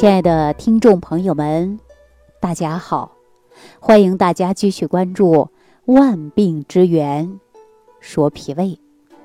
[0.00, 1.78] 亲爱的听众朋友们，
[2.40, 3.12] 大家好！
[3.80, 5.34] 欢迎大家继续关注
[5.84, 7.28] 《万病之源》，
[8.00, 8.78] 说脾胃。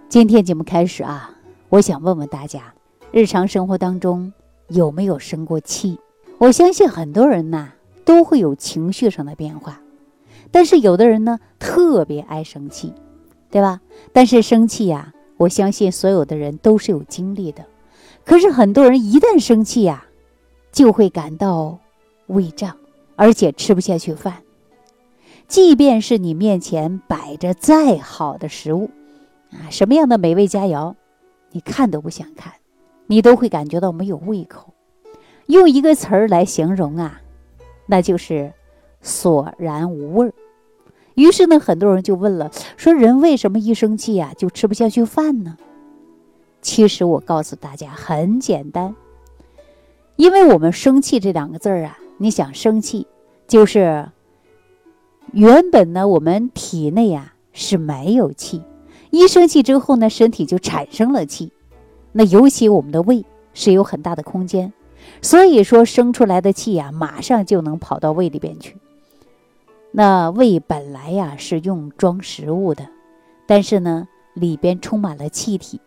[0.10, 1.32] 今天节目开始啊，
[1.70, 2.74] 我想问问大家，
[3.14, 4.34] 日常生活当中
[4.68, 5.98] 有没有生过气？
[6.40, 7.72] 我相信很多人呐
[8.04, 9.80] 都会有情绪上的变化，
[10.52, 12.94] 但是有的人呢特别爱生气，
[13.50, 13.80] 对吧？
[14.12, 17.64] 但是生气呀，我相信所有的人都是有经历的。
[18.26, 20.06] 可是很多人一旦生气呀，
[20.76, 21.80] 就会感到
[22.28, 22.76] 胃胀，
[23.16, 24.44] 而且吃不下去饭。
[25.48, 28.90] 即便是你面前摆着再好的食物，
[29.52, 30.94] 啊，什么样的美味佳肴，
[31.52, 32.52] 你看都不想看，
[33.08, 34.74] 你都会感觉到没有胃口。
[35.46, 37.22] 用一个词儿来形容啊，
[37.86, 38.52] 那就是
[39.02, 40.34] 索然无味儿。
[41.14, 45.56] 于是呢，很多人就问了，说人为什么一生气呀就吃不下去饭呢？
[46.62, 48.94] 其实我告诉大家很简单。
[50.16, 53.06] 因为我们生气这两个字儿啊，你想生气，
[53.48, 54.10] 就是
[55.34, 58.62] 原本呢，我们体内啊是没有气，
[59.12, 61.52] 一生气之后呢，身体就产生了气。
[62.14, 64.72] 那尤其我们的胃是有很大的空间，
[65.22, 68.78] 所以说生出来的气呀，马上就能跑到胃里边去。
[69.92, 72.88] 那胃本来呀是用装食物的，
[73.46, 75.82] 但是呢里边充满了气体，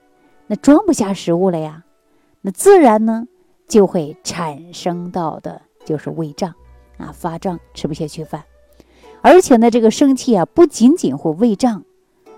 [0.46, 1.84] 那装不下食物了呀，
[2.42, 3.26] 那自然呢。
[3.68, 6.54] 就会产生到的就是胃胀，
[6.96, 8.42] 啊发胀，吃不下去饭，
[9.20, 11.84] 而且呢，这个生气啊，不仅仅会胃胀，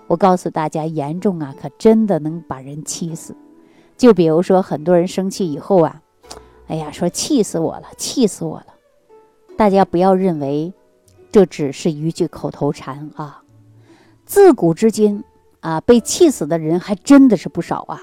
[0.07, 3.33] 我告诉大家，严重啊，可真的能把人气死。
[3.97, 6.01] 就比如说，很多人生气以后啊，
[6.67, 8.67] 哎呀，说气死我了，气死我了。
[9.55, 10.73] 大家不要认为
[11.31, 13.41] 这只是一句口头禅啊，
[14.25, 15.23] 自古至今
[15.61, 18.01] 啊，被气死的人还真的是不少啊。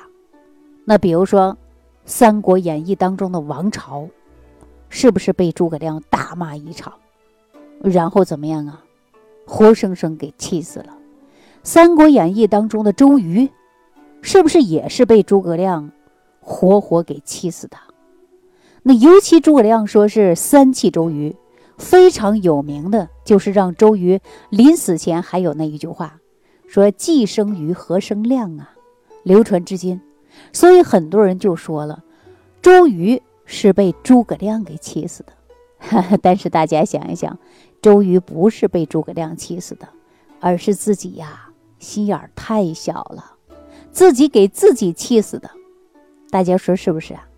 [0.87, 1.59] 那比如说。
[2.09, 4.09] 《三国演义》当中的王朝，
[4.89, 6.95] 是不是被诸葛亮大骂一场，
[7.83, 8.83] 然后怎么样啊？
[9.47, 10.87] 活生生给气死了。
[11.63, 13.51] 《三国演义》当中的周瑜，
[14.23, 15.93] 是不是也是被诸葛亮
[16.41, 17.77] 活活给气死的？
[18.83, 21.37] 那尤其诸葛亮说是三气周瑜，
[21.77, 24.19] 非常有名的就是让周瑜
[24.49, 26.19] 临死前还有那一句话，
[26.67, 28.71] 说“既生瑜，何生亮啊”，
[29.25, 30.01] 流传至今。
[30.53, 32.03] 所以很多人就说了，
[32.63, 35.33] 周瑜是被诸葛亮给气死的。
[36.21, 37.39] 但是大家想一想，
[37.81, 39.89] 周瑜不是被诸葛亮气死的，
[40.41, 43.33] 而是自己呀心眼儿太小了，
[43.93, 45.51] 自己给自己气死的。
[46.31, 47.29] 大家说是不是啊？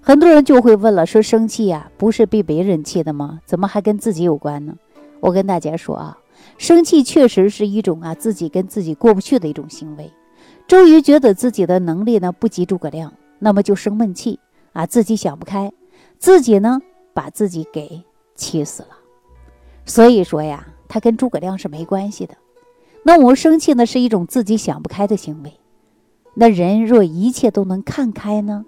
[0.00, 3.40] 很多人就会问了，说生气呀，不是被别人气的吗？
[3.44, 4.76] 怎么还跟自己有关呢？
[5.20, 6.18] 我跟大家说啊，
[6.56, 10.12] 生气确实是一种啊自己跟自己过不去的一种行为。
[10.68, 14.38] 周瑜觉得自己的能力呢不及诸葛亮，那么就生闷气
[14.74, 15.72] 啊，自己想不开，
[16.18, 16.82] 自己呢
[17.14, 18.90] 把自己给气死了。
[19.86, 22.36] 所以说呀，他跟诸葛亮是没关系的。
[23.02, 25.54] 那我们生气呢是一种自己想不开的行为。
[26.34, 28.66] 那人若一切都能看开呢？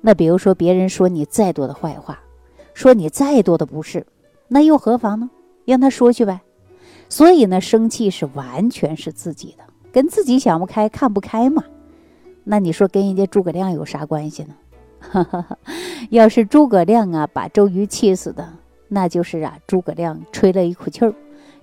[0.00, 2.20] 那比如说别人说你再多的坏话，
[2.72, 4.06] 说你再多的不是，
[4.48, 5.28] 那又何妨呢？
[5.66, 6.40] 让他说去呗。
[7.10, 9.64] 所以呢，生气是完全是自己的。
[9.92, 11.62] 跟自己想不开、看不开嘛，
[12.44, 14.56] 那你说跟人家诸葛亮有啥关系呢？
[16.10, 18.48] 要是诸葛亮啊把周瑜气死的，
[18.88, 21.14] 那就是啊诸葛亮吹了一口气儿，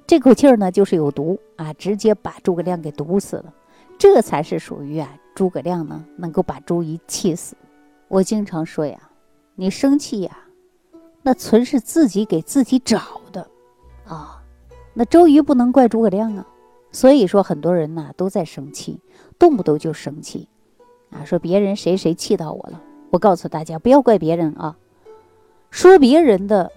[0.06, 3.54] 这口气儿呢就是有毒啊，直接把诸葛亮给毒死了，
[3.98, 7.56] 这才是属于啊诸葛亮呢能够把周瑜气死。
[8.08, 9.00] 我经常说呀，
[9.56, 10.38] 你生气呀，
[11.24, 13.48] 那纯是自己给自己找的
[14.06, 14.42] 啊，
[14.94, 16.46] 那周瑜不能怪诸葛亮啊。
[16.92, 19.00] 所以说，很多人呢都在生气，
[19.38, 20.48] 动不动就生气，
[21.12, 22.82] 啊，说别人谁谁气到我了。
[23.12, 24.78] 我告诉大家，不要怪别人啊，
[25.70, 26.72] 说别人的，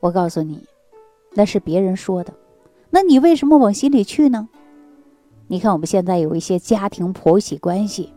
[0.00, 0.64] 我告诉你，
[1.34, 2.32] 那是别人说的，
[2.90, 4.48] 那你为什么往心里去呢？
[5.48, 8.12] 你看我们现在有一些家庭婆媳关系、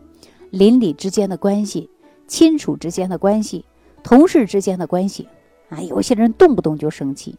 [0.50, 1.90] 邻里之间的关系、
[2.28, 3.64] 亲属之间的关系、
[4.04, 5.28] 同事之间的关系，
[5.68, 7.36] 啊，有些人动不动就生气。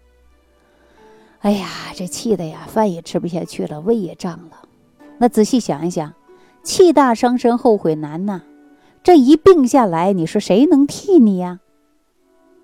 [1.45, 4.67] 哎呀，这气的呀，饭也吃不下去了，胃也胀了。
[5.19, 6.11] 那仔细想一想，
[6.63, 8.41] 气大伤身，后悔难呐。
[9.03, 11.59] 这一病下来，你说谁能替你呀？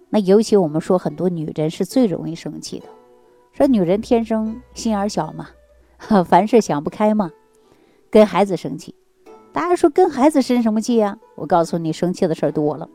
[0.09, 2.87] 那尤其我们说，很多女人是最容易生气的。
[3.53, 5.49] 说女人天生心眼小嘛，
[6.25, 7.29] 凡事想不开嘛，
[8.09, 8.95] 跟孩子生气。
[9.53, 11.19] 大家说跟孩子生什么气呀？
[11.35, 12.89] 我告诉你，生气的事儿多了。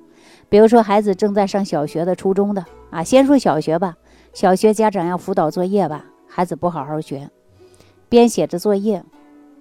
[0.49, 3.97] 比如说，孩子正在上小学的、初中的啊，先说小学吧。
[4.37, 7.31] 小学家长要辅导作业吧，孩子不好好学，
[8.11, 9.03] 边写着作业，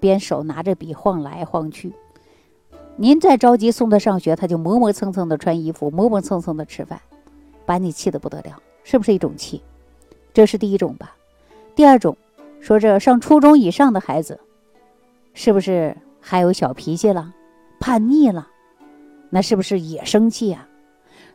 [0.01, 1.94] 边手拿着笔晃来晃去，
[2.98, 7.00] 您再着急送他上学，他就磨磨蹭蹭的穿衣服，磨磨蹭蹭的吃饭，
[7.66, 9.63] 把你气得不得了，是不是一种气？
[10.33, 11.16] 这是第一种吧。
[11.74, 12.18] 第二种，
[12.60, 14.42] 说这上初中以上的孩子，
[15.33, 17.33] 是不是还有小脾气了，
[17.80, 18.50] 叛逆了？
[19.30, 20.68] 那是不是也生气啊？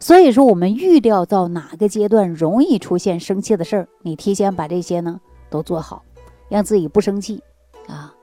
[0.02, 5.20] 所以说，我们预料到哪个阶段容易出现生气的事儿，你提前把这些呢
[5.50, 6.02] 都做好，
[6.48, 7.42] 让自己不生气
[7.86, 8.14] 啊。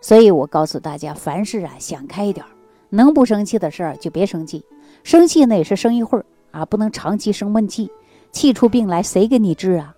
[0.00, 2.46] 所以我告诉大家，凡事啊想开一点，
[2.88, 4.64] 能不生气的事儿就别生气。
[5.02, 7.90] 生气呢也是生一会儿啊，不能长期生闷气，
[8.30, 9.94] 气出病来谁给你治啊？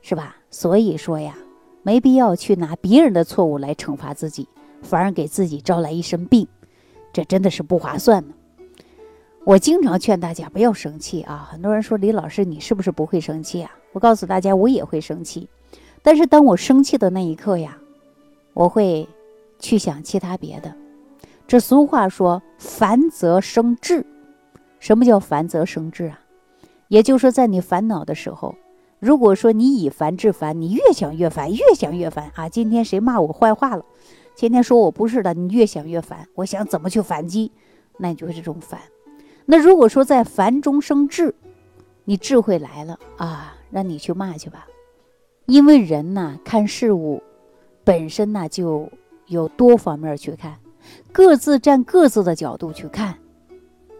[0.00, 0.36] 是吧？
[0.48, 1.36] 所以说呀，
[1.82, 4.48] 没必要去拿别人的错误来惩罚自己，
[4.82, 6.46] 反而给自己招来一身病，
[7.12, 8.34] 这真的是不划算的。
[9.48, 11.48] 我经常劝大家不要生气啊！
[11.50, 13.70] 很多人说李老师，你是不是不会生气啊？
[13.92, 15.48] 我告诉大家，我也会生气，
[16.02, 17.78] 但是当我生气的那一刻呀，
[18.52, 19.08] 我会
[19.58, 20.70] 去想其他别的。
[21.46, 24.04] 这俗话说“烦则生智”，
[24.80, 26.20] 什么叫烦则生智啊？
[26.88, 28.54] 也就是说，在你烦恼的时候，
[28.98, 32.50] 如果说你以烦制烦，你越想越烦，越想越烦啊！
[32.50, 33.82] 今天谁骂我坏话了？
[34.36, 36.28] 今天说我不是的，你越想越烦。
[36.34, 37.50] 我想怎么去反击？
[37.96, 38.78] 那你就是这种烦。
[39.50, 41.34] 那如果说在烦中生智，
[42.04, 44.66] 你智慧来了啊，让你去骂去吧，
[45.46, 47.22] 因为人呐看事物
[47.82, 48.90] 本身呢就
[49.26, 50.58] 有多方面去看，
[51.12, 53.16] 各自站各自的角度去看，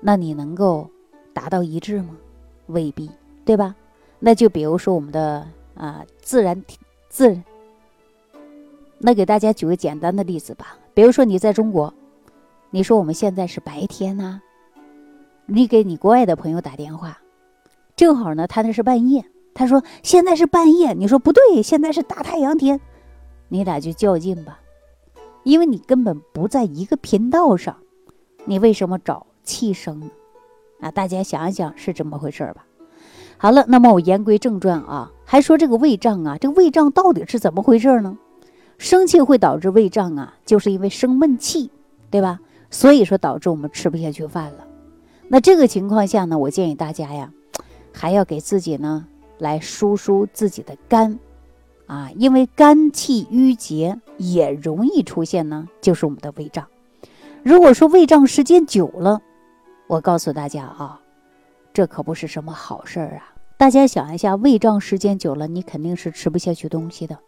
[0.02, 0.90] 那你能够
[1.32, 2.18] 达到一致吗？
[2.66, 3.10] 未必，
[3.46, 3.74] 对吧？
[4.18, 6.62] 那就比如说我们的啊自然
[7.08, 7.40] 自，
[8.98, 11.94] 那给大家举个简单的例子吧，比如说你在中国，
[12.68, 14.42] 你说我们现在是白天呐。
[15.50, 17.20] 你给你国外的朋友打电话，
[17.96, 19.24] 正好呢，他那是半夜。
[19.54, 22.78] 他说现在是半夜，你说不对，现在是大太阳天，
[23.48, 24.60] 你俩就较劲吧，
[25.44, 27.78] 因为你根本不在一个频道上，
[28.44, 30.10] 你为什么找气生呢？
[30.80, 32.66] 啊，大家想一想是这么回事吧？
[33.38, 38.18] 好了，那么我言归正传啊，还说这个胃胀啊，这个胃胀到底是怎么回事呢？
[38.76, 41.70] 生气会导致胃胀啊，就是因为生闷气，
[42.10, 42.38] 对吧？
[42.70, 44.67] 所以说导致我们吃不下去饭了。
[45.30, 47.32] 那这个情况下呢，我建议大家呀，
[47.92, 49.06] 还要给自己呢
[49.38, 51.18] 来疏疏自己的肝，
[51.86, 56.66] 啊，因为肝气郁结也容易出现呢，就是我们的胃胀。
[57.42, 59.20] 如果说胃胀时间久了，
[59.86, 61.00] 我告诉大家啊，
[61.74, 63.34] 这可不是什么好事儿啊。
[63.58, 67.18] 大家想一下，胃胀时间久了，你肯定是吃不下去东西的，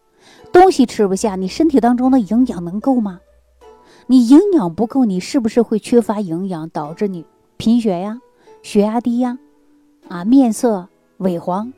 [0.52, 3.20] 东西吃不下，你身体当中的营养能够吗？
[4.06, 7.26] 你营养不够，你是不是会缺乏营养，导致你？
[7.60, 8.18] 贫血呀，
[8.62, 9.38] 血压低呀，
[10.08, 11.70] 啊，面色萎黄，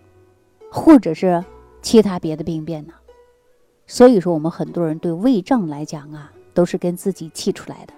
[0.70, 1.44] 或者是
[1.82, 2.93] 其他别的病变呢？
[3.88, 7.93] 所以说，我们很多人对胃胀来讲啊，都是跟自己气出来的。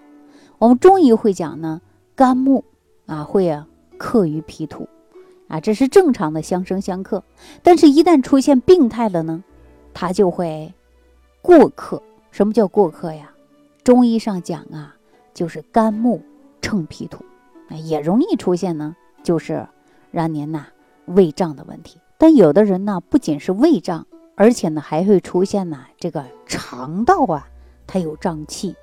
[0.57, 1.83] 我们中医会讲呢，
[2.17, 2.65] 肝木
[3.05, 4.89] 啊会啊克于脾土，
[5.49, 7.23] 啊，这是正常的相生相克。
[7.63, 9.45] 但是，一旦出现病态了呢，
[9.93, 10.73] 它就会
[11.43, 12.03] 过克。
[12.31, 13.31] 什么叫过克呀？
[13.83, 14.97] 中医上讲啊，
[15.35, 16.23] 就是肝木
[16.63, 17.23] 乘脾土。
[17.71, 19.67] 也容易出现呢，就是
[20.11, 20.67] 让您呐
[21.07, 21.99] 胃胀的问题。
[22.19, 24.07] 但有的人呢，不仅是胃胀，
[24.37, 27.49] 而且呢还会出现呢这个肠道啊，
[27.87, 28.77] 它有胀气。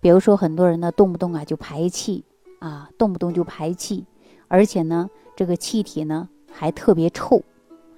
[0.00, 2.24] 比如说很多人呢，动不动啊就排气
[2.58, 4.04] 啊，动不动就排气，
[4.48, 7.42] 而且呢这个气体呢还特别臭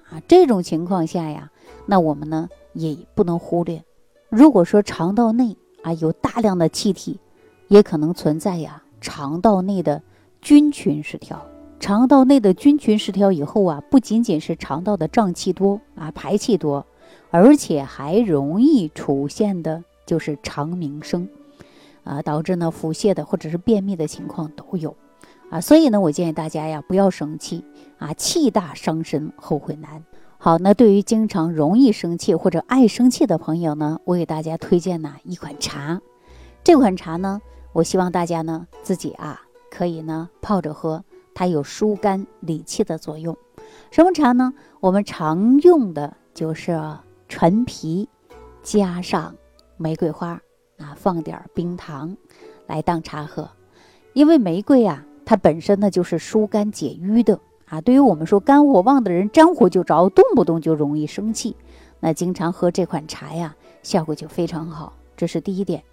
[0.09, 0.21] 啊。
[0.27, 1.51] 这种情况下呀，
[1.85, 3.83] 那我们呢也不能忽略。
[4.29, 7.19] 如果说肠道内啊有大量的气体，
[7.67, 10.03] 也可能存在呀肠道内的。
[10.47, 11.45] 菌群失调，
[11.77, 16.85] 肠道内的菌群失调以后啊，不仅仅是肠道的胀气多啊，排气多，
[17.31, 21.27] 而且还容易出现的就是肠鸣声，
[22.05, 24.95] 啊，导致呢腹泻的或者是便秘的情况都有，
[25.49, 27.65] 啊，所以呢，我建议大家呀不要生气
[27.97, 30.01] 啊，气大伤身，后悔难。
[30.37, 35.99] 好，那对于经常容易生气或者爱生气的朋友呢，我给大家推荐呢一款茶，
[36.63, 37.41] 这款茶呢，
[37.73, 39.41] 我希望大家呢自己啊。
[39.77, 41.03] 可以呢，泡着喝，
[41.35, 43.37] 它有疏肝理气的作用。
[43.91, 44.51] 什么茶呢？
[44.79, 46.81] 我们常用的就是
[47.29, 48.09] 陈皮，
[48.63, 49.35] 加上
[49.77, 50.41] 玫瑰花
[50.79, 52.17] 啊，放点冰糖，
[52.65, 53.47] 来当茶喝。
[54.13, 57.79] 因为玫瑰啊，它本身呢就是疏肝解郁的啊。
[57.79, 61.55] 对于我们说肝火旺的人，沾火就着，动不动就容易生气，
[61.99, 64.93] 那经常喝这款茶呀，效果就非常好。
[65.15, 65.83] 这是第一点。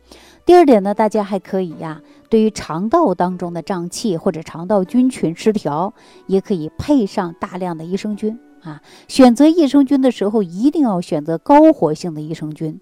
[0.47, 5.95] 第二点呢，大家还可以呀，对于肠道当中的胀气或者肠道菌群失调，
[6.27, 8.83] 也可以配上大量的益生菌啊。
[9.09, 12.79] 选择益生菌的时候，一定要选择高活性的益生菌。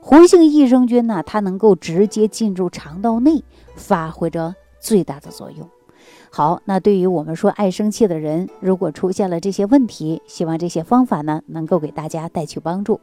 [0.00, 3.42] 活性益生菌呢，它能够直接进入肠道内，
[3.74, 5.66] 发挥着最大的作用。
[6.30, 13.00] 好，那对于我们说爱生气的人，如果出现了这些问题，希望这些方法呢能够给大家带去帮助。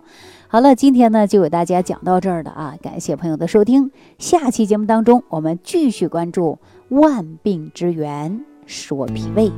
[0.48, 3.92] 好了，今天呢就给大家讲到这儿了啊，感谢朋友的收听。
[4.18, 9.52] 下期节目当中，我们继续关注万病之源——说脾胃。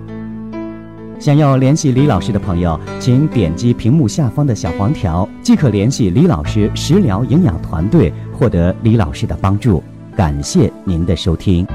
[1.18, 9.82] 想要联系李老师的朋友，请点击屏幕下方的小黄条，即可联系李老师食疗营养团队，获得李老师的帮助。
[10.16, 11.66] 感谢您的收听。